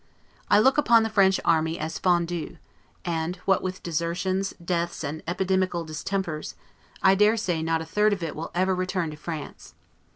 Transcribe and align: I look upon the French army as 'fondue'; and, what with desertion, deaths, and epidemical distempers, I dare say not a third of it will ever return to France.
I 0.49 0.57
look 0.57 0.79
upon 0.79 1.03
the 1.03 1.11
French 1.11 1.39
army 1.45 1.77
as 1.77 1.99
'fondue'; 1.99 2.57
and, 3.05 3.35
what 3.45 3.61
with 3.61 3.83
desertion, 3.83 4.41
deaths, 4.65 5.03
and 5.03 5.21
epidemical 5.27 5.85
distempers, 5.85 6.55
I 7.03 7.13
dare 7.13 7.37
say 7.37 7.61
not 7.61 7.81
a 7.83 7.85
third 7.85 8.11
of 8.11 8.23
it 8.23 8.35
will 8.35 8.49
ever 8.55 8.73
return 8.73 9.11
to 9.11 9.15
France. 9.15 9.75